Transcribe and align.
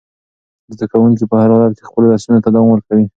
زده 0.73 0.85
کوونکي 0.91 1.25
په 1.31 1.35
هر 1.41 1.49
حالت 1.57 1.73
کې 1.79 1.87
خپلو 1.89 2.05
درسونو 2.11 2.43
ته 2.43 2.49
دوام 2.51 2.67
ورکوي. 2.71 3.05